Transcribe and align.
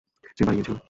সে 0.37 0.43
বাড়ি 0.45 0.57
গিয়েছিল। 0.57 0.75